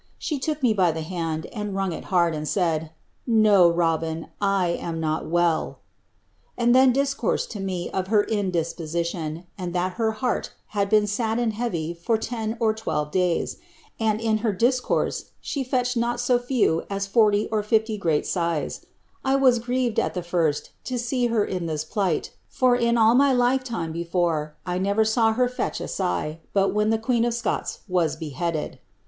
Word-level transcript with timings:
She 0.17 0.39
took 0.39 0.63
me 0.63 0.73
by 0.73 0.91
the 0.91 1.03
hand, 1.03 1.45
and 1.53 1.75
wrung 1.75 1.91
it, 1.91 1.97
e 1.97 1.97
in 1.97 2.01
Life 2.01 2.03
of 2.05 2.09
Carey, 2.09 2.41
tarl 2.41 2.41
of 2.41 2.91
Monroouih 3.29 3.29
BLIIABSTH. 3.29 3.29
319 3.29 3.29
hardf 3.29 3.29
mnd 3.29 3.29
said, 3.37 3.37
^ 3.37 3.37
No, 3.39 3.69
Robin, 3.69 4.27
I 4.41 4.67
am 4.69 4.99
not 4.99 5.23
toell;' 5.29 5.75
and 6.57 6.73
then 6.73 6.91
discoursed 6.91 7.51
to 7.51 7.59
me 7.59 7.91
cf 7.93 8.07
her 8.07 8.23
indisposition, 8.23 9.43
and 9.59 9.75
that 9.75 9.93
her 9.97 10.11
heart 10.13 10.53
had 10.69 10.89
been 10.89 11.05
sad 11.05 11.37
and 11.37 11.53
heavy 11.53 11.93
for 11.93 12.17
ten 12.17 12.57
or 12.59 12.73
twelve 12.73 13.11
days, 13.11 13.57
and 13.99 14.19
in 14.19 14.39
her 14.39 14.51
discourse 14.53 15.25
she 15.39 15.63
fetched 15.63 15.95
not 15.95 16.19
so 16.19 16.39
few 16.39 16.81
as 16.89 17.05
forty 17.05 17.47
or 17.51 17.61
fifty 17.61 17.95
great 17.99 18.23
sjdis. 18.23 18.85
I 19.23 19.35
was 19.35 19.59
grieved, 19.59 19.99
at 19.99 20.15
the 20.15 20.23
first, 20.23 20.71
to 20.85 20.97
see 20.97 21.27
her 21.27 21.45
in 21.45 21.67
this 21.67 21.83
plight, 21.85 22.31
for 22.49 22.75
in 22.75 22.97
all 22.97 23.13
my 23.13 23.33
lifetime 23.33 23.91
before, 23.91 24.55
I 24.65 24.79
never 24.79 25.05
saw 25.05 25.33
her 25.33 25.47
fetch 25.47 25.79
a 25.79 25.87
sigh, 25.87 26.39
but 26.53 26.73
when 26.73 26.89
the 26.89 26.97
queen 26.97 27.23
of 27.23 27.35
Scots 27.35 27.81
was 27.87 28.15
beheaded. 28.15 28.79